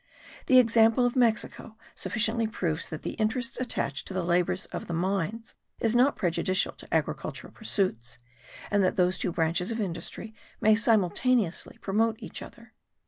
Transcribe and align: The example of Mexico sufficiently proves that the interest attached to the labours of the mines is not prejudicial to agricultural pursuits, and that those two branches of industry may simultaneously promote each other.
The 0.47 0.57
example 0.57 1.05
of 1.05 1.15
Mexico 1.15 1.77
sufficiently 1.93 2.47
proves 2.47 2.89
that 2.89 3.03
the 3.03 3.13
interest 3.21 3.59
attached 3.61 4.07
to 4.07 4.15
the 4.15 4.23
labours 4.23 4.65
of 4.71 4.87
the 4.87 4.95
mines 4.95 5.53
is 5.79 5.95
not 5.95 6.15
prejudicial 6.15 6.71
to 6.71 6.91
agricultural 6.91 7.53
pursuits, 7.53 8.17
and 8.71 8.83
that 8.83 8.95
those 8.95 9.19
two 9.19 9.31
branches 9.31 9.69
of 9.69 9.79
industry 9.79 10.33
may 10.59 10.73
simultaneously 10.73 11.77
promote 11.81 12.15
each 12.19 12.41
other. 12.41 12.73